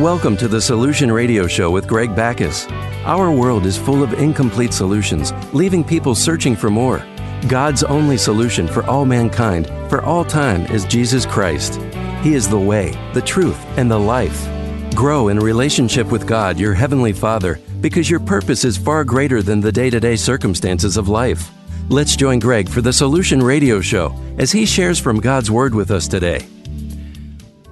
[0.00, 2.66] Welcome to the Solution Radio Show with Greg Backus.
[3.06, 7.02] Our world is full of incomplete solutions, leaving people searching for more.
[7.48, 11.80] God's only solution for all mankind, for all time, is Jesus Christ.
[12.22, 14.46] He is the way, the truth, and the life.
[14.94, 19.62] Grow in relationship with God, your Heavenly Father, because your purpose is far greater than
[19.62, 21.50] the day to day circumstances of life.
[21.88, 25.90] Let's join Greg for the Solution Radio Show as he shares from God's Word with
[25.90, 26.46] us today.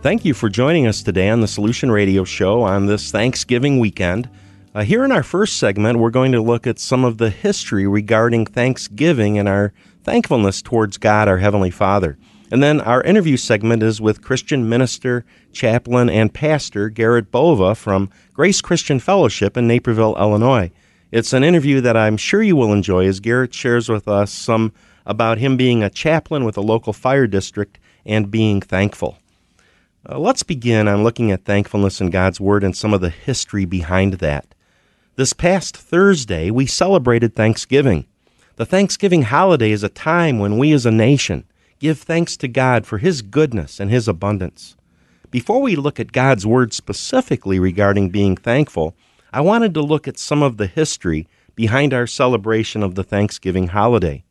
[0.05, 4.29] Thank you for joining us today on the Solution Radio Show on this Thanksgiving weekend.
[4.75, 7.87] Uh, here in our first segment, we're going to look at some of the history
[7.87, 9.73] regarding Thanksgiving and our
[10.03, 12.19] thankfulness towards God, our Heavenly Father.
[12.51, 18.11] And then our interview segment is with Christian minister, chaplain, and pastor Garrett Bova from
[18.35, 20.71] Grace Christian Fellowship in Naperville, Illinois.
[21.13, 24.75] It's an interview that I'm sure you will enjoy as Garrett shares with us some
[25.07, 29.17] about him being a chaplain with a local fire district and being thankful.
[30.07, 33.65] Uh, let's begin on looking at thankfulness in God's Word and some of the history
[33.65, 34.55] behind that.
[35.17, 38.05] This past Thursday, we celebrated Thanksgiving.
[38.57, 41.45] The Thanksgiving holiday is a time when we as a nation
[41.79, 44.77] give thanks to God for His goodness and His abundance.
[45.31, 48.95] Before we look at God's Word specifically regarding being thankful,
[49.33, 53.69] I wanted to look at some of the history behind our celebration of the Thanksgiving
[53.69, 54.23] holiday.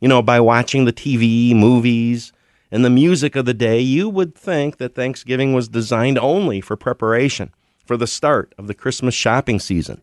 [0.00, 2.32] You know, by watching the TV, movies,
[2.74, 6.76] and the music of the day, you would think that Thanksgiving was designed only for
[6.76, 7.52] preparation
[7.86, 10.02] for the start of the Christmas shopping season.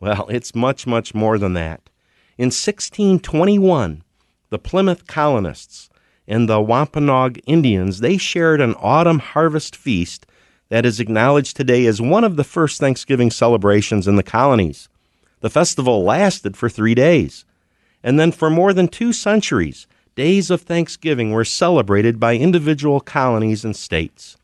[0.00, 1.88] Well, it's much, much more than that.
[2.36, 4.02] In 1621,
[4.50, 5.88] the Plymouth colonists
[6.28, 10.26] and the Wampanoag Indians, they shared an autumn harvest feast
[10.68, 14.90] that is acknowledged today as one of the first Thanksgiving celebrations in the colonies.
[15.40, 17.46] The festival lasted for 3 days.
[18.02, 23.64] And then for more than 2 centuries, days of Thanksgiving were celebrated by individual colonies
[23.64, 24.36] and states.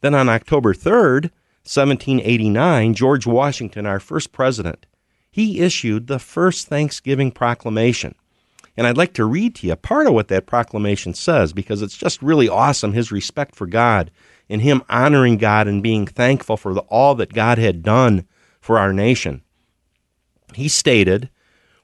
[0.00, 1.30] Then on October 3rd,
[1.64, 4.86] 1789, George Washington, our first president,
[5.30, 8.14] he issued the first Thanksgiving proclamation.
[8.76, 11.96] And I'd like to read to you part of what that proclamation says because it's
[11.96, 14.10] just really awesome his respect for God
[14.48, 18.26] and him honoring God and being thankful for the, all that God had done
[18.60, 19.42] for our nation.
[20.54, 21.30] He stated,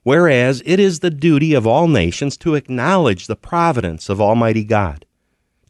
[0.04, 5.06] Whereas it is the duty of all nations to acknowledge the providence of Almighty God,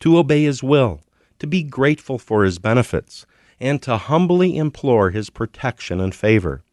[0.01, 1.03] to obey His will,
[1.39, 3.27] to be grateful for His benefits,
[3.61, 6.65] and to humbly implore His protection and favor.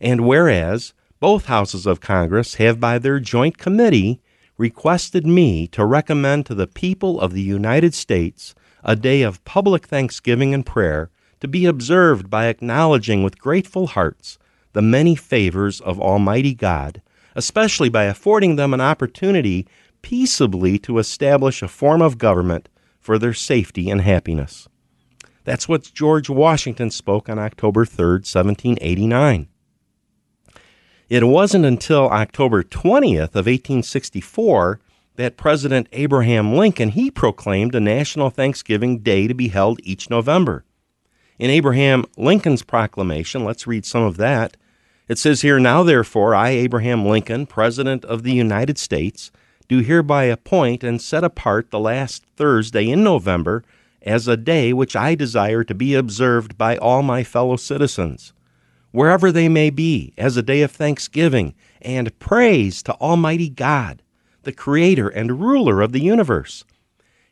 [0.00, 4.20] And whereas both houses of Congress have by their joint committee
[4.56, 9.86] requested me to recommend to the people of the United States a day of public
[9.86, 11.10] thanksgiving and prayer
[11.40, 14.38] to be observed by acknowledging with grateful hearts
[14.74, 17.00] the many favors of Almighty God,
[17.34, 19.66] especially by affording them an opportunity
[20.02, 22.68] peaceably to establish a form of government
[23.00, 24.68] for their safety and happiness.
[25.44, 29.48] That's what George Washington spoke on October 3, 1789.
[31.08, 34.80] It wasn't until October 20th of 1864
[35.16, 40.64] that President Abraham Lincoln he proclaimed a national Thanksgiving Day to be held each November.
[41.38, 44.56] In Abraham Lincoln's proclamation, let's read some of that.
[45.06, 49.30] It says here, Now therefore, I, Abraham Lincoln, President of the United States,
[49.68, 53.64] do hereby appoint and set apart the last Thursday in November
[54.00, 58.32] as a day which I desire to be observed by all my fellow citizens,
[58.92, 64.02] wherever they may be, as a day of thanksgiving and praise to Almighty God,
[64.44, 66.64] the Creator and ruler of the universe.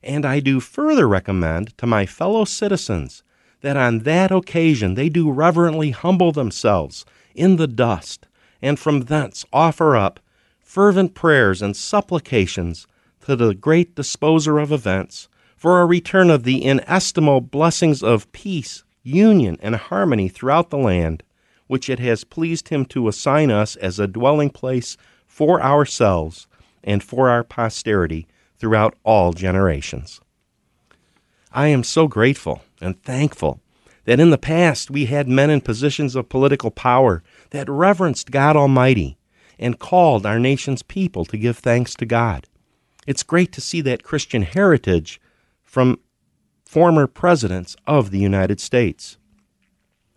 [0.03, 3.23] And I do further recommend to my fellow citizens
[3.63, 8.27] that on that occasion they do reverently humble themselves in the dust,
[8.61, 10.21] and from thence offer up
[10.61, 12.87] fervent prayers and supplications
[13.21, 18.83] to the great disposer of events for a return of the inestimable blessings of peace,
[19.03, 21.23] union, and harmony throughout the land,
[21.67, 26.47] which it has pleased him to assign us as a dwelling place for ourselves
[26.85, 28.27] and for our posterity
[28.59, 30.21] throughout all generations.
[31.53, 33.61] I am so grateful and thankful
[34.05, 38.57] that in the past we had men in positions of political power that reverenced God
[38.57, 39.17] Almighty
[39.59, 42.49] and called our nation's people to give thanks to God.
[43.07, 45.21] It's great to see that Christian heritage
[45.63, 45.99] from
[46.65, 49.19] former presidents of the United States.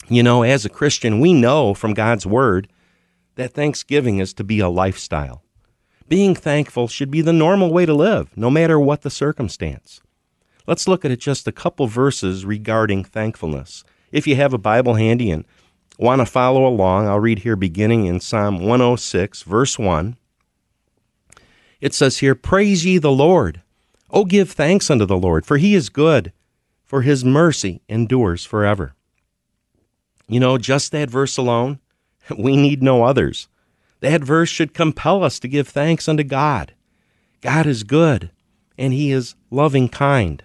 [0.07, 2.67] You know, as a Christian, we know from God's Word
[3.35, 5.43] that thanksgiving is to be a lifestyle.
[6.07, 9.99] Being thankful should be the normal way to live, no matter what the circumstance.
[10.67, 13.83] Let's look at just a couple verses regarding thankfulness.
[14.11, 15.45] If you have a Bible handy and
[15.97, 20.17] want to follow along, I'll read here beginning in Psalm 106, verse 1.
[21.81, 23.61] It says here, Praise ye the Lord.
[24.09, 26.31] O give thanks unto the Lord, for he is good,
[26.83, 28.93] for his mercy endures forever.
[30.27, 31.79] You know, just that verse alone,
[32.37, 33.47] we need no others.
[33.99, 36.73] That verse should compel us to give thanks unto God.
[37.41, 38.31] God is good,
[38.77, 40.43] and He is loving kind.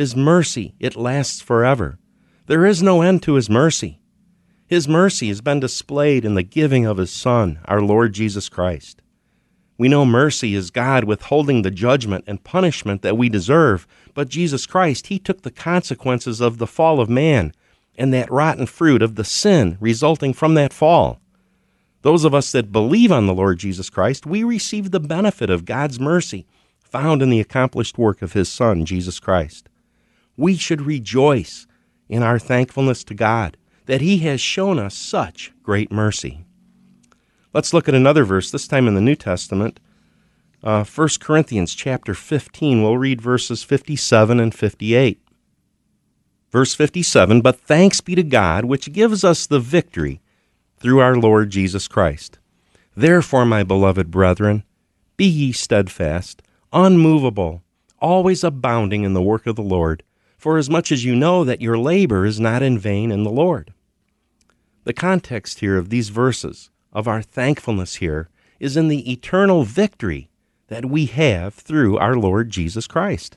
[0.00, 1.98] His mercy, it lasts forever.
[2.46, 4.00] There is no end to His mercy.
[4.66, 9.02] His mercy has been displayed in the giving of His Son, our Lord Jesus Christ.
[9.76, 14.64] We know mercy is God withholding the judgment and punishment that we deserve, but Jesus
[14.64, 17.52] Christ, He took the consequences of the fall of man
[17.94, 21.20] and that rotten fruit of the sin resulting from that fall.
[22.00, 25.66] Those of us that believe on the Lord Jesus Christ, we receive the benefit of
[25.66, 26.46] God's mercy
[26.78, 29.68] found in the accomplished work of His Son, Jesus Christ.
[30.40, 31.66] We should rejoice
[32.08, 36.46] in our thankfulness to God that He has shown us such great mercy.
[37.52, 39.80] Let's look at another verse, this time in the New Testament.
[40.64, 45.20] Uh, 1 Corinthians chapter 15, we'll read verses 57 and 58.
[46.50, 50.22] Verse 57 But thanks be to God, which gives us the victory
[50.78, 52.38] through our Lord Jesus Christ.
[52.96, 54.64] Therefore, my beloved brethren,
[55.18, 56.40] be ye steadfast,
[56.72, 57.62] unmovable,
[57.98, 60.02] always abounding in the work of the Lord,
[60.40, 63.30] for as much as you know that your labor is not in vain in the
[63.30, 63.74] Lord.
[64.84, 70.30] The context here of these verses, of our thankfulness here, is in the eternal victory
[70.68, 73.36] that we have through our Lord Jesus Christ.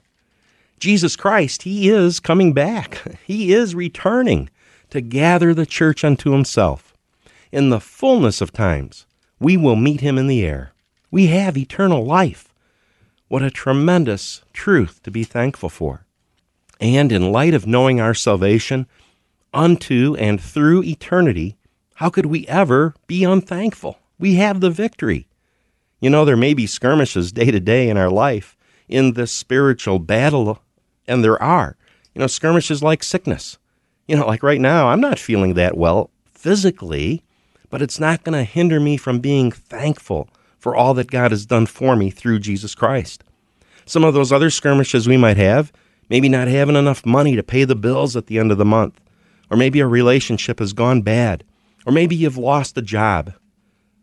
[0.80, 3.02] Jesus Christ, He is coming back.
[3.26, 4.50] He is returning
[4.90, 6.94] to gather the church unto Himself.
[7.52, 9.06] In the fullness of times,
[9.42, 10.72] we will meet Him in the air.
[11.12, 12.54] We have eternal life.
[13.28, 16.06] What a tremendous truth to be thankful for.
[16.84, 18.88] And in light of knowing our salvation
[19.54, 21.56] unto and through eternity,
[21.96, 24.00] how could we ever be unthankful?
[24.20, 25.26] We have the victory.
[26.02, 28.58] You know, there may be skirmishes day to day in our life
[28.90, 30.60] in this spiritual battle,
[31.08, 31.78] and there are.
[32.14, 33.58] You know, skirmishes like sickness.
[34.06, 37.24] You know, like right now, I'm not feeling that well physically,
[37.70, 40.28] but it's not going to hinder me from being thankful
[40.60, 43.24] for all that God has done for me through Jesus Christ.
[43.86, 45.72] Some of those other skirmishes we might have,
[46.10, 49.00] maybe not having enough money to pay the bills at the end of the month,
[49.50, 51.44] or maybe a relationship has gone bad,
[51.86, 53.34] or maybe you've lost a job.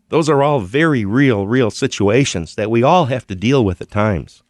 [0.09, 3.91] Those are all very real, real situations that we all have to deal with at
[3.91, 4.43] times.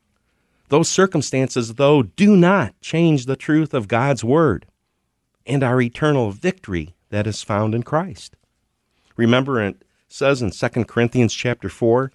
[0.69, 4.67] Those circumstances, though, do not change the truth of God's Word
[5.44, 8.37] and our eternal victory that is found in Christ.
[9.17, 12.12] Remember, it says in 2 Corinthians chapter 4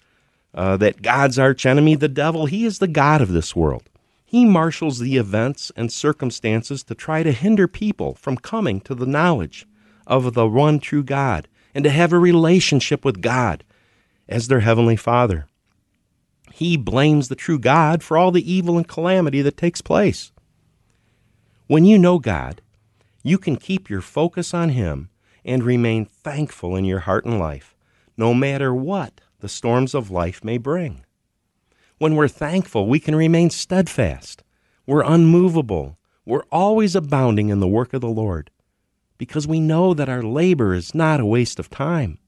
[0.54, 3.88] uh, that God's archenemy, the devil, he is the God of this world.
[4.28, 9.06] He marshals the events and circumstances to try to hinder people from coming to the
[9.06, 9.68] knowledge
[10.04, 13.62] of the one true God and to have a relationship with God
[14.28, 15.46] as their heavenly Father.
[16.52, 20.32] He blames the true God for all the evil and calamity that takes place.
[21.68, 22.62] When you know God,
[23.22, 25.08] you can keep your focus on Him
[25.44, 27.76] and remain thankful in your heart and life,
[28.16, 31.05] no matter what the storms of life may bring.
[31.98, 34.42] When we're thankful, we can remain steadfast.
[34.86, 35.96] We're unmovable.
[36.26, 38.50] We're always abounding in the work of the Lord
[39.16, 42.18] because we know that our labor is not a waste of time.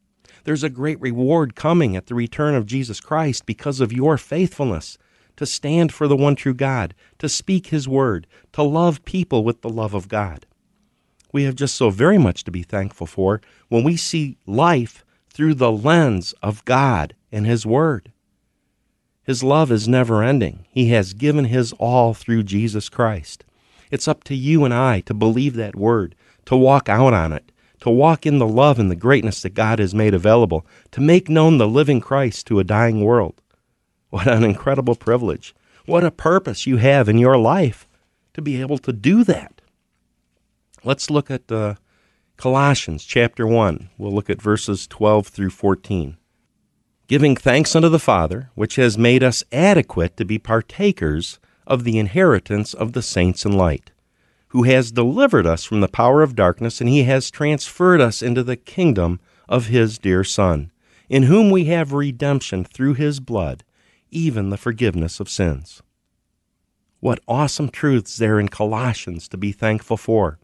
[0.45, 4.97] There's a great reward coming at the return of Jesus Christ because of your faithfulness
[5.37, 9.61] to stand for the one true God, to speak His word, to love people with
[9.61, 10.47] the love of God.
[11.31, 15.55] We have just so very much to be thankful for when we see life through
[15.55, 18.13] the lens of God and His Word.
[19.29, 20.65] His love is never ending.
[20.71, 23.45] He has given His all through Jesus Christ.
[23.91, 26.15] It's up to you and I to believe that Word,
[26.47, 29.81] to walk out on it, to walk in the love and the greatness that God
[29.81, 33.43] has made available, to make known the living Christ to a dying world.
[34.09, 35.55] What an incredible privilege.
[35.85, 37.87] What a purpose you have in your life
[38.33, 39.61] to be able to do that.
[40.85, 41.75] Let's look at uh,
[42.39, 43.91] Colossians chapter 1.
[43.99, 46.17] We'll look at verses 12 through 14.
[47.09, 51.99] Giving thanks unto the Father, which has made us adequate to be partakers of the
[51.99, 53.91] inheritance of the saints in light
[54.49, 58.43] who has delivered us from the power of darkness, and he has transferred us into
[58.43, 60.71] the kingdom of his dear Son,
[61.09, 63.63] in whom we have redemption through his blood,
[64.11, 65.83] even the forgiveness of sins.
[67.01, 70.39] What awesome truths there in Colossians to be thankful for.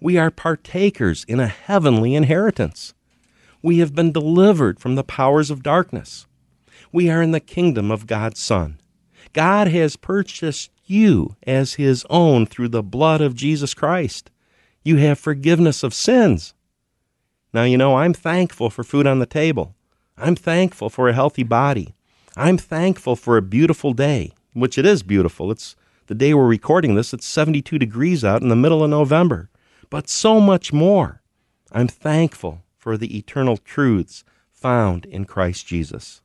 [0.00, 2.92] We are partakers in a heavenly inheritance.
[3.66, 6.28] We have been delivered from the powers of darkness.
[6.92, 8.78] We are in the kingdom of God's Son.
[9.32, 14.30] God has purchased you as his own through the blood of Jesus Christ.
[14.84, 16.54] You have forgiveness of sins.
[17.52, 19.74] Now, you know, I'm thankful for food on the table.
[20.16, 21.96] I'm thankful for a healthy body.
[22.36, 25.50] I'm thankful for a beautiful day, which it is beautiful.
[25.50, 25.74] It's
[26.06, 29.50] the day we're recording this, it's 72 degrees out in the middle of November.
[29.90, 31.20] But so much more.
[31.72, 36.20] I'm thankful for the eternal truths found in Christ Jesus.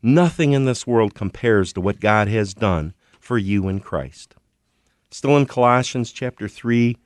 [0.00, 4.34] Nothing in this world compares to what God has done for you in Christ.
[5.10, 6.96] Still in Colossians chapter 3,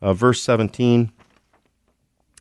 [0.00, 1.12] uh, verse 17.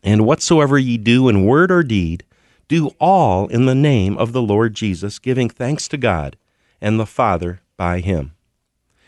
[0.01, 2.23] And whatsoever ye do in word or deed,
[2.67, 6.35] do all in the name of the Lord Jesus, giving thanks to God
[6.81, 8.33] and the Father by him.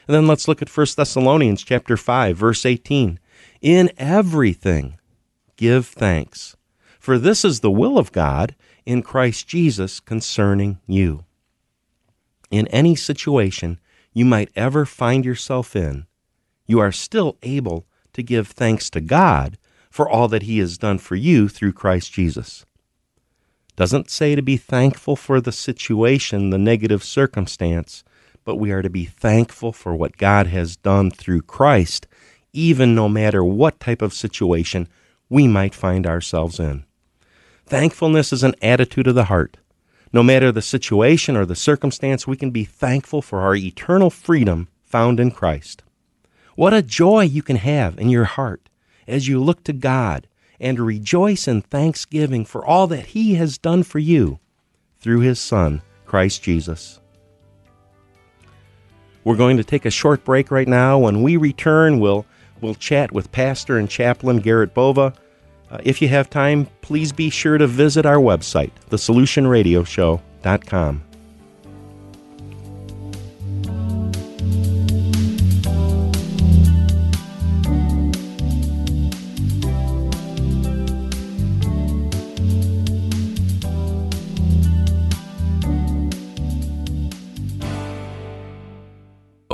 [0.07, 3.19] And then let's look at 1 Thessalonians chapter 5 verse 18.
[3.61, 4.99] In everything
[5.57, 6.55] give thanks,
[7.03, 8.55] for this is the will of God
[8.85, 11.25] in Christ Jesus concerning you.
[12.49, 13.77] In any situation
[14.13, 16.05] you might ever find yourself in,
[16.65, 19.57] you are still able to give thanks to God
[19.91, 22.65] for all that he has done for you through Christ Jesus.
[23.75, 28.05] Doesn't say to be thankful for the situation, the negative circumstance,
[28.45, 32.07] but we are to be thankful for what God has done through Christ,
[32.53, 34.87] even no matter what type of situation
[35.27, 36.85] we might find ourselves in.
[37.65, 39.57] Thankfulness is an attitude of the heart.
[40.11, 44.67] No matter the situation or the circumstance, we can be thankful for our eternal freedom
[44.83, 45.81] found in Christ.
[46.55, 48.69] What a joy you can have in your heart
[49.07, 50.27] as you look to God
[50.59, 54.39] and rejoice in thanksgiving for all that He has done for you
[54.99, 56.99] through His Son, Christ Jesus.
[59.23, 60.99] We're going to take a short break right now.
[60.99, 62.25] When we return, we'll,
[62.61, 65.13] we'll chat with Pastor and Chaplain Garrett Bova.
[65.73, 71.03] Uh, if you have time, please be sure to visit our website, thesolutionradioshow.com.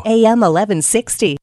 [0.06, 1.38] AM 1160.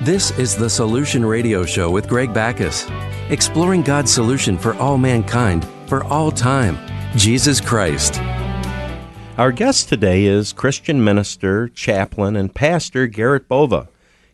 [0.00, 2.86] This is the Solution Radio Show with Greg Backus,
[3.28, 6.78] exploring God's solution for all mankind for all time,
[7.18, 8.18] Jesus Christ.
[9.36, 13.90] Our guest today is Christian minister, chaplain, and pastor Garrett Bova.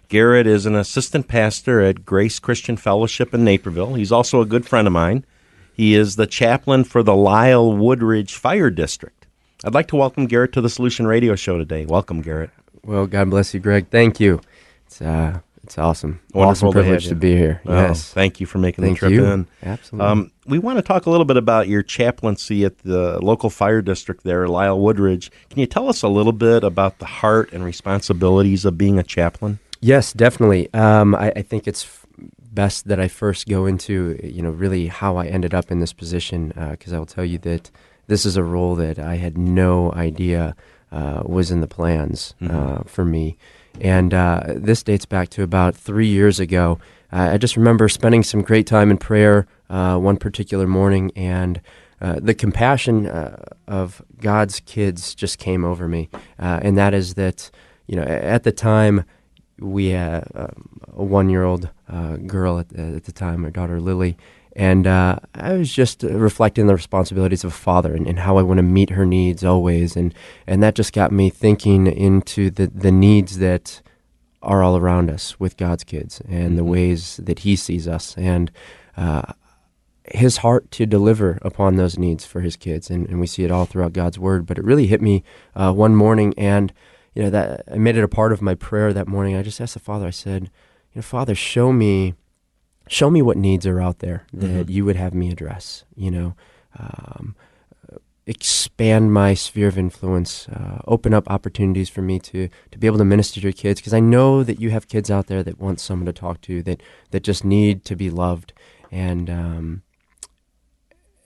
[0.09, 3.95] Garrett is an assistant pastor at Grace Christian Fellowship in Naperville.
[3.95, 5.27] He's also a good friend of mine.
[5.75, 9.27] He is the chaplain for the Lisle Woodridge Fire District.
[9.65, 11.87] I'd like to welcome Garrett to the Solution Radio Show today.
[11.87, 12.51] Welcome, Garrett.
[12.85, 13.89] Well, God bless you, Greg.
[13.91, 14.41] Thank you.
[14.87, 16.21] It's uh, it's awesome.
[16.33, 17.61] Wonderful awesome privilege to, to, be here.
[17.67, 18.13] Oh, yes.
[18.13, 19.25] Thank you for making thank the trip you.
[19.25, 19.49] in.
[19.65, 20.07] Absolutely.
[20.09, 23.83] Um, we want to talk a little bit about your chaplaincy at the local fire
[23.83, 25.33] district there, Lisle Woodridge.
[25.51, 29.03] Can you tell us a little bit about the heart and responsibilities of being a
[29.03, 29.59] chaplain?
[29.81, 30.73] Yes, definitely.
[30.73, 32.07] Um, I, I, think it's f-
[32.53, 35.93] best that I first go into, you know, really how I ended up in this
[35.93, 37.73] position, because uh, I will tell you that
[38.07, 40.55] this is a role that I had no idea
[40.93, 42.57] uh, was in the plans mm-hmm.
[42.57, 43.37] uh, for me.
[43.81, 46.79] And uh, this dates back to about three years ago.
[47.13, 51.61] Uh, I just remember spending some great time in prayer uh, one particular morning, and
[52.01, 53.07] uh, the compassion
[53.67, 56.09] of God's kids just came over me.
[56.39, 57.51] and that is that,
[57.87, 59.05] you know, at the time,
[59.59, 61.71] we had um, a one year old
[62.27, 64.17] girl at, at the time, our daughter Lily,
[64.57, 68.39] and uh, I was just uh, reflecting the responsibilities of a father and, and, how
[68.39, 69.97] I want to meet her needs always.
[69.97, 70.15] And,
[70.47, 73.83] and that just got me thinking into the, the needs that
[74.43, 76.57] are all around us with God's kids and mm-hmm.
[76.57, 78.17] the ways that He sees us.
[78.17, 78.51] And
[78.97, 79.35] uh,
[80.07, 82.89] his heart to deliver upon those needs for his kids.
[82.89, 84.47] And, and we see it all throughout God's word.
[84.47, 85.23] But it really hit me
[85.55, 86.33] uh, one morning.
[86.39, 86.73] And,
[87.15, 89.37] you know, that I made it a part of my prayer that morning.
[89.37, 90.45] I just asked the Father, I said,
[90.95, 92.15] you know, Father, show me
[92.89, 94.71] show me what needs are out there that mm-hmm.
[94.71, 95.85] you would have me address.
[95.95, 96.37] You know,
[96.79, 97.35] um,
[98.27, 102.99] expand my sphere of influence, uh, open up opportunities for me to to be able
[102.99, 105.61] to minister to your kids because I know that you have kids out there that
[105.61, 108.53] want someone to talk to that that just need to be loved
[108.91, 109.83] and um,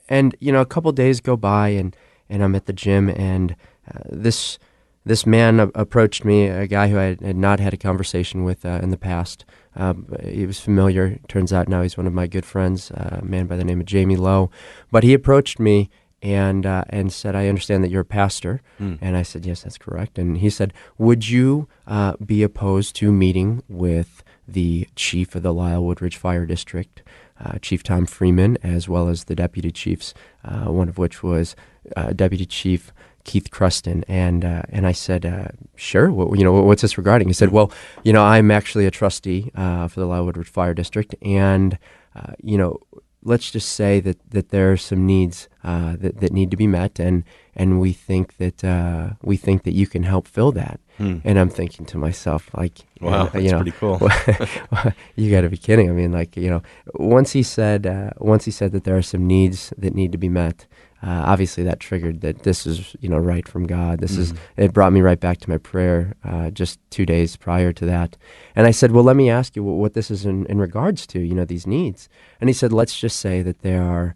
[0.07, 1.95] and you know a couple days go by and
[2.29, 3.55] and I'm at the gym and
[3.93, 4.59] uh, this
[5.05, 8.79] this man approached me, a guy who I had not had a conversation with uh,
[8.83, 9.45] in the past.
[9.75, 11.19] Um, he was familiar.
[11.27, 13.79] Turns out now he's one of my good friends, uh, a man by the name
[13.79, 14.51] of Jamie Lowe.
[14.91, 15.89] But he approached me
[16.21, 18.99] and uh, and said, "I understand that you're a pastor." Mm.
[19.01, 23.11] And I said, "Yes, that's correct." And he said, "Would you uh, be opposed to
[23.11, 27.01] meeting with the chief of the Lisle Woodridge Fire District,
[27.43, 31.55] uh, Chief Tom Freeman, as well as the deputy chiefs, uh, one of which was
[31.95, 32.91] uh, Deputy Chief
[33.23, 36.11] Keith Cruston, and uh, and I said, uh, sure.
[36.11, 37.27] What, you know, what's this regarding?
[37.27, 37.71] He said, well,
[38.03, 41.77] you know, I'm actually a trustee uh, for the Lisle Fire District, and
[42.15, 42.79] uh, you know,
[43.23, 46.67] let's just say that, that there are some needs uh, that, that need to be
[46.67, 47.23] met, and
[47.55, 50.79] and we think that uh, we think that you can help fill that.
[50.97, 51.17] Hmm.
[51.23, 53.99] And I'm thinking to myself, like, Wow, that's you know, pretty cool.
[55.15, 55.89] you got to be kidding!
[55.89, 56.63] I mean, like, you know,
[56.93, 60.17] once he said, uh, once he said that there are some needs that need to
[60.17, 60.65] be met.
[61.03, 63.99] Uh, obviously, that triggered that this is, you know, right from God.
[63.99, 64.33] This is.
[64.33, 64.61] Mm-hmm.
[64.61, 68.17] It brought me right back to my prayer uh, just two days prior to that,
[68.55, 71.07] and I said, "Well, let me ask you what, what this is in, in regards
[71.07, 72.07] to, you know, these needs."
[72.39, 74.15] And he said, "Let's just say that there are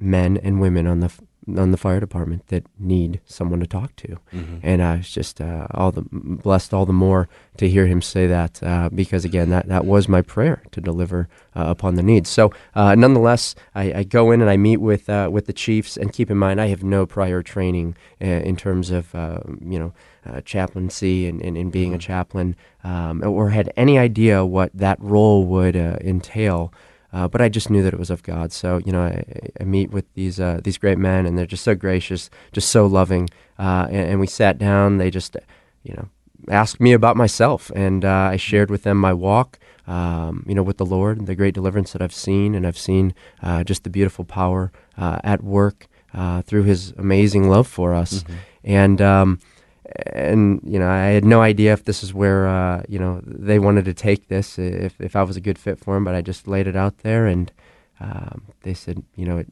[0.00, 1.12] men and women on the
[1.56, 4.58] on the fire department that need someone to talk to." Mm-hmm.
[4.62, 8.26] And I was just uh, all the blessed all the more to hear him say
[8.26, 12.28] that uh, because again that that was my prayer to deliver uh, upon the needs.
[12.28, 15.96] So uh, nonetheless, I, I go in and I meet with uh, with the chiefs.
[15.96, 19.78] And keep in mind, I have no prior training uh, in terms of uh, you
[19.78, 19.92] know
[20.26, 24.98] uh, chaplaincy and, and, and being a chaplain, um, or had any idea what that
[25.00, 26.72] role would uh, entail.
[27.12, 28.52] Uh, but I just knew that it was of God.
[28.52, 29.24] So you know, I,
[29.60, 32.86] I meet with these uh, these great men, and they're just so gracious, just so
[32.86, 33.28] loving.
[33.58, 34.98] Uh, and, and we sat down.
[34.98, 35.36] They just,
[35.82, 36.08] you know,
[36.48, 40.62] asked me about myself, and uh, I shared with them my walk, um, you know,
[40.62, 43.90] with the Lord, the great deliverance that I've seen, and I've seen uh, just the
[43.90, 48.24] beautiful power uh, at work uh, through His amazing love for us,
[48.64, 49.00] and.
[49.00, 49.38] Um,
[50.06, 53.58] and you know, I had no idea if this is where uh, you know they
[53.58, 56.04] wanted to take this, if if I was a good fit for them.
[56.04, 57.52] But I just laid it out there, and
[58.00, 59.44] um, they said, you know,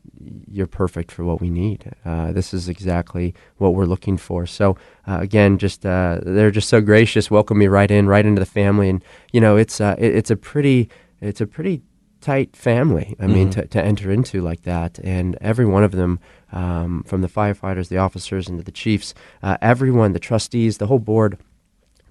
[0.51, 1.93] you're perfect for what we need.
[2.05, 4.45] Uh, this is exactly what we're looking for.
[4.45, 8.41] So uh, again, just uh, they're just so gracious, welcome me right in, right into
[8.41, 10.89] the family, and you know, it's uh, it, it's a pretty
[11.21, 11.83] it's a pretty
[12.21, 13.17] tight family.
[13.19, 16.21] I mean, to, to enter into like that, and every one of them,
[16.53, 20.99] um, from the firefighters, the officers, and the chiefs, uh, everyone, the trustees, the whole
[20.99, 21.39] board,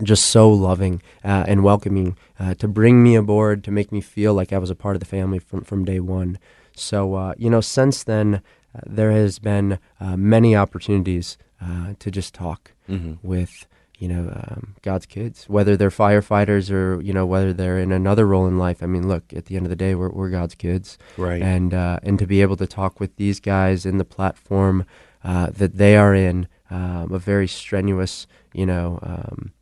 [0.03, 4.33] just so loving uh, and welcoming uh, to bring me aboard, to make me feel
[4.33, 6.39] like I was a part of the family from from day one.
[6.73, 8.41] So uh, you know, since then,
[8.75, 12.71] uh, there has been uh, many opportunities uh, to just talk
[13.21, 13.67] with
[13.99, 18.25] you know um, God's kids, whether they're firefighters or you know whether they're in another
[18.25, 18.81] role in life.
[18.81, 21.41] I mean, look, at the end of the day, we're we're God's kids, Right.
[21.41, 24.85] And uh, and to be able to talk with these guys in the platform
[25.23, 28.99] uh, that they are in, um, a very strenuous, you know,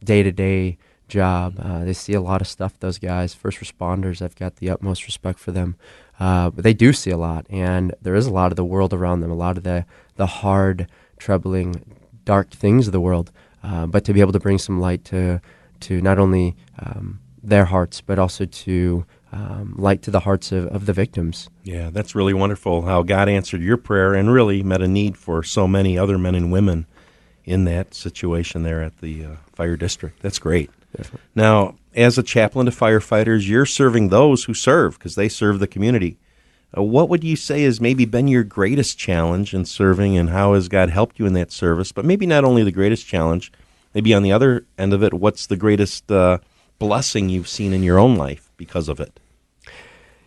[0.04, 1.56] day to day job.
[1.60, 2.80] Uh, they see a lot of stuff.
[2.80, 5.76] Those guys, first responders, I've got the utmost respect for them.
[6.20, 8.94] Uh, but they do see a lot, and there is a lot of the world
[8.94, 13.32] around them, a lot of the the hard, troubling, dark things of the world.
[13.68, 15.42] Uh, but to be able to bring some light to
[15.80, 20.68] to not only um, their hearts, but also to um, light to the hearts of,
[20.68, 21.50] of the victims.
[21.64, 25.44] Yeah, that's really wonderful how God answered your prayer and really met a need for
[25.44, 26.88] so many other men and women
[27.44, 30.22] in that situation there at the uh, fire district.
[30.22, 30.70] That's great.
[31.36, 35.68] Now, as a chaplain to firefighters, you're serving those who serve because they serve the
[35.68, 36.18] community.
[36.76, 40.54] Uh, what would you say has maybe been your greatest challenge in serving, and how
[40.54, 41.92] has God helped you in that service?
[41.92, 43.52] But maybe not only the greatest challenge,
[43.94, 46.40] maybe on the other end of it, what's the greatest uh,
[46.80, 49.20] blessing you've seen in your own life because of it?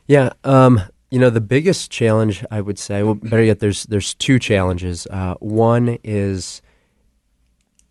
[0.07, 3.03] Yeah, um, you know the biggest challenge I would say.
[3.03, 5.07] Well, better yet, there's there's two challenges.
[5.09, 6.63] Uh, one is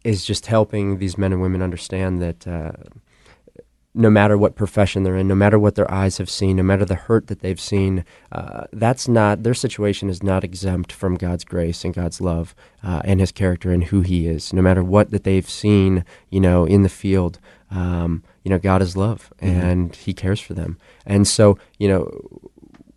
[0.03, 2.71] is just helping these men and women understand that uh,
[3.95, 6.85] no matter what profession they're in, no matter what their eyes have seen, no matter
[6.85, 11.43] the hurt that they've seen, uh, that's not their situation is not exempt from God's
[11.43, 14.53] grace and God's love uh, and His character and who He is.
[14.53, 17.39] No matter what that they've seen, you know, in the field,
[17.71, 20.77] um, you know, God is love and He cares for them.
[21.05, 22.11] And so, you know,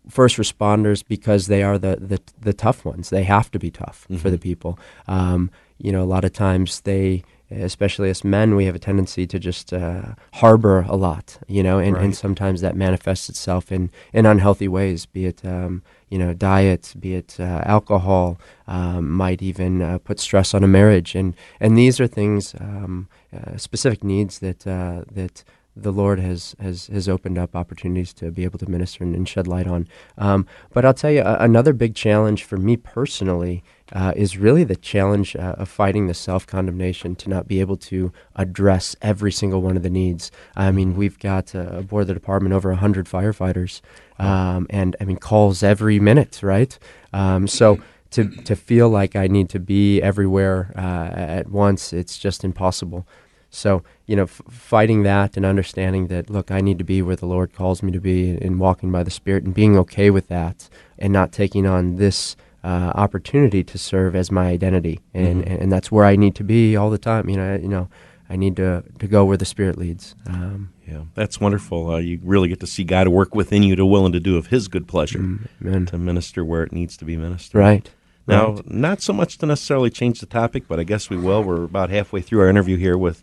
[0.09, 3.09] first responders because they are the, the, the tough ones.
[3.09, 4.77] They have to be tough for the people.
[5.07, 7.23] Um, you know, a lot of times they,
[7.61, 11.79] especially as men, we have a tendency to just uh, harbor a lot, you know,
[11.79, 16.33] and, and sometimes that manifests itself in, in unhealthy ways, be it, um, you know,
[16.33, 18.37] diet, be it uh, alcohol,
[18.67, 21.15] um, might even uh, put stress on a marriage.
[21.15, 25.43] And, and these are things, um, uh, specific needs that, uh, that
[25.75, 29.27] the Lord has, has, has opened up opportunities to be able to minister and, and
[29.27, 29.87] shed light on.
[30.17, 34.75] Um, but I'll tell you, another big challenge for me personally uh, is really the
[34.75, 39.61] challenge uh, of fighting the self condemnation to not be able to address every single
[39.61, 40.31] one of the needs.
[40.55, 43.81] I mean, we've got uh, aboard the department over 100 firefighters,
[44.19, 46.77] um, and I mean, calls every minute, right?
[47.11, 47.79] Um, so
[48.11, 53.07] to, to feel like I need to be everywhere uh, at once, it's just impossible.
[53.53, 57.15] So, you know, f- fighting that and understanding that, look, I need to be where
[57.15, 60.27] the Lord calls me to be and walking by the Spirit and being okay with
[60.29, 65.01] that and not taking on this uh, opportunity to serve as my identity.
[65.13, 67.29] And, and that's where I need to be all the time.
[67.29, 67.89] You know, I- you know,
[68.29, 70.15] I need to, to go where the Spirit leads.
[70.25, 71.91] Um, yeah, that's wonderful.
[71.91, 74.37] Uh, you really get to see God work within you to will and to do
[74.37, 75.85] of His good pleasure mm, amen.
[75.87, 77.59] to minister where it needs to be ministered.
[77.59, 77.91] Right.
[78.25, 78.71] Now, right.
[78.71, 81.43] not so much to necessarily change the topic, but I guess we will.
[81.43, 83.21] We're about halfway through our interview here with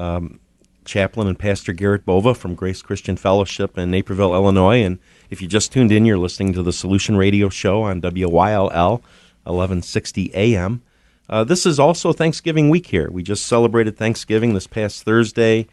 [0.00, 0.40] um,
[0.84, 4.82] Chaplain and Pastor Garrett Bova from Grace Christian Fellowship in Naperville, Illinois.
[4.82, 9.02] And if you just tuned in, you're listening to the Solution Radio Show on WYLL
[9.44, 10.82] 1160 AM.
[11.28, 13.08] Uh, this is also Thanksgiving week here.
[13.10, 15.68] We just celebrated Thanksgiving this past Thursday.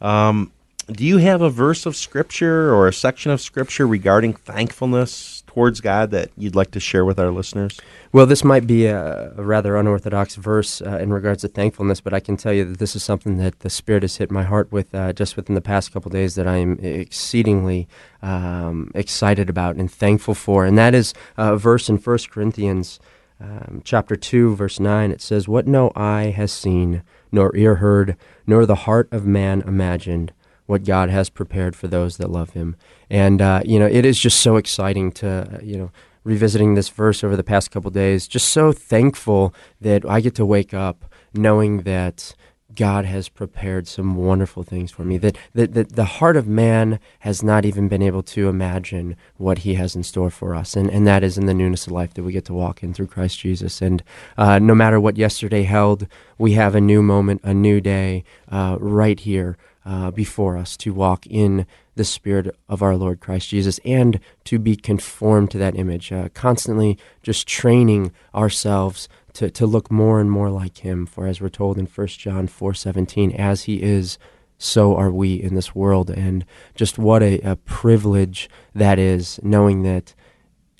[0.00, 0.50] Um,
[0.90, 5.80] do you have a verse of Scripture or a section of Scripture regarding thankfulness towards
[5.80, 7.80] God that you'd like to share with our listeners?
[8.12, 12.12] Well, this might be a, a rather unorthodox verse uh, in regards to thankfulness, but
[12.12, 14.72] I can tell you that this is something that the Spirit has hit my heart
[14.72, 17.86] with uh, just within the past couple days that I am exceedingly
[18.20, 20.66] um, excited about and thankful for.
[20.66, 22.98] And that is a verse in 1 Corinthians
[23.40, 25.12] um, chapter 2, verse 9.
[25.12, 29.62] It says, What no eye has seen, nor ear heard, nor the heart of man
[29.62, 30.32] imagined
[30.66, 32.76] what God has prepared for those that love Him.
[33.10, 35.90] And uh, you know, it is just so exciting to you know
[36.24, 38.26] revisiting this verse over the past couple days.
[38.26, 42.34] Just so thankful that I get to wake up knowing that
[42.74, 45.18] God has prepared some wonderful things for me.
[45.18, 49.58] That, that, that the heart of man has not even been able to imagine what
[49.58, 52.14] He has in store for us, and and that is in the newness of life
[52.14, 53.80] that we get to walk in through Christ Jesus.
[53.80, 54.02] And
[54.36, 56.06] uh, no matter what yesterday held,
[56.38, 60.94] we have a new moment, a new day, uh, right here uh, before us to
[60.94, 65.76] walk in the Spirit of our Lord Christ Jesus and to be conformed to that
[65.76, 71.06] image, uh, constantly just training ourselves to, to look more and more like Him.
[71.06, 74.18] For as we're told in 1 John 4.17, as He is,
[74.58, 76.10] so are we in this world.
[76.10, 76.44] And
[76.74, 80.14] just what a, a privilege that is, knowing that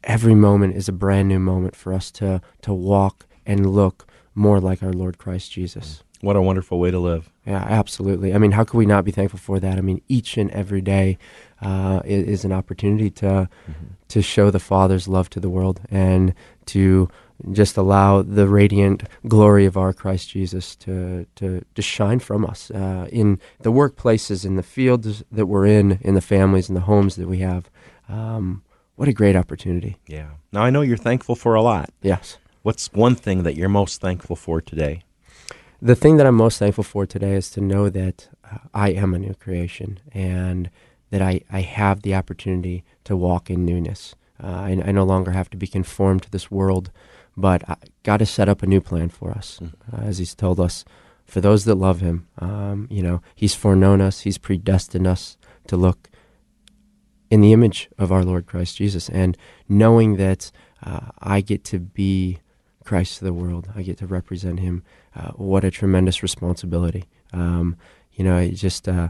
[0.02, 4.60] every moment is a brand new moment for us to, to walk and look more
[4.60, 6.02] like our Lord Christ Jesus.
[6.24, 7.30] What a wonderful way to live.
[7.46, 8.32] Yeah, absolutely.
[8.32, 9.76] I mean, how could we not be thankful for that?
[9.76, 11.18] I mean, each and every day
[11.60, 13.84] uh, is, is, an opportunity to mm-hmm.
[14.08, 16.34] to show the Father's love to the world and
[16.66, 17.10] to
[17.52, 22.70] just allow the radiant glory of our Christ Jesus to to, to shine from us
[22.70, 26.82] uh, in the workplaces, in the fields that we're in, in the families and the
[26.82, 27.70] homes that we have.
[28.08, 28.62] Um,
[28.96, 29.98] what a great opportunity!
[30.06, 30.30] Yeah.
[30.52, 31.90] Now I know you're thankful for a lot.
[32.00, 32.38] Yes.
[32.62, 35.02] What's one thing that you're most thankful for today?
[35.84, 39.12] The thing that I'm most thankful for today is to know that uh, I am
[39.12, 40.70] a new creation and
[41.10, 44.14] that I, I have the opportunity to walk in newness.
[44.42, 46.90] Uh, I, I, no longer have to be conformed to this world,
[47.36, 49.74] but I, God has set up a new plan for us, mm.
[49.92, 50.86] uh, as He's told us.
[51.26, 55.76] For those that love Him, um, you know, He's foreknown us, He's predestined us to
[55.76, 56.08] look
[57.30, 59.36] in the image of our Lord Christ Jesus, and
[59.68, 60.50] knowing that
[60.82, 62.38] uh, I get to be
[62.84, 64.82] Christ to the world, I get to represent Him
[65.16, 67.04] uh, what a tremendous responsibility.
[67.32, 67.76] Um,
[68.12, 69.08] you know, just uh,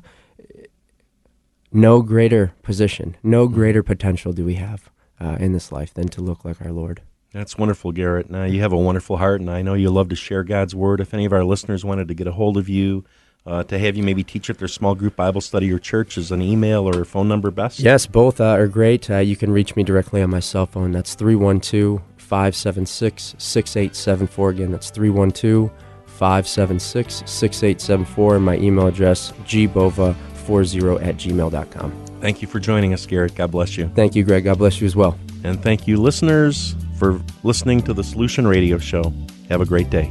[1.73, 3.55] no greater position, no mm-hmm.
[3.55, 4.91] greater potential do we have
[5.21, 7.03] uh, in this life than to look like our Lord.
[7.33, 8.31] That's wonderful, Garrett.
[8.31, 11.01] Now, you have a wonderful heart, and I know you love to share God's word.
[11.01, 13.05] If any of our listeners wanted to get a hold of you,
[13.45, 16.31] uh, to have you maybe teach at their small group Bible study or church, is
[16.31, 17.81] an email or a phone number best?
[17.81, 19.11] Yes, both uh, are great.
[19.11, 20.93] Uh, you can reach me directly on my cell phone.
[20.93, 24.51] That's 312 576 6874.
[24.51, 25.71] Again, that's 312
[26.15, 31.93] 576 6874 and my email address gbova40 at gmail.com.
[32.21, 33.35] Thank you for joining us, Garrett.
[33.35, 33.91] God bless you.
[33.95, 34.45] Thank you, Greg.
[34.45, 35.19] God bless you as well.
[35.43, 39.13] And thank you, listeners, for listening to the Solution Radio Show.
[39.51, 40.11] Have a great day.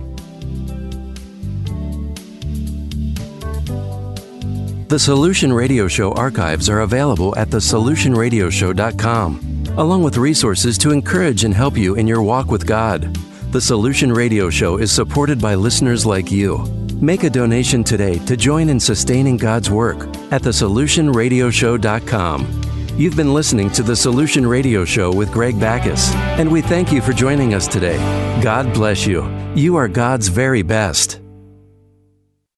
[4.89, 11.55] The Solution Radio Show archives are available at thesolutionradioshow.com, along with resources to encourage and
[11.55, 13.17] help you in your walk with God.
[13.53, 16.65] The Solution Radio Show is supported by listeners like you.
[16.99, 22.61] Make a donation today to join in sustaining God's work at thesolutionradioshow.com.
[22.97, 26.99] You've been listening to The Solution Radio Show with Greg Backus, and we thank you
[26.99, 27.97] for joining us today.
[28.41, 29.23] God bless you.
[29.53, 31.19] You are God's very best.